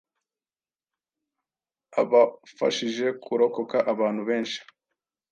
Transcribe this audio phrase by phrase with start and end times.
[2.01, 4.59] abafashije kurokoka abantu benshi